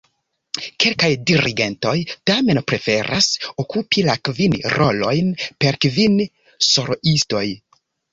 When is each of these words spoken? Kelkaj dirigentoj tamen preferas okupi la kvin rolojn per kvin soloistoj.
Kelkaj 0.83 1.07
dirigentoj 1.31 1.91
tamen 2.29 2.59
preferas 2.71 3.27
okupi 3.63 4.05
la 4.07 4.15
kvin 4.29 4.55
rolojn 4.77 5.29
per 5.65 5.79
kvin 5.87 6.17
soloistoj. 6.71 7.45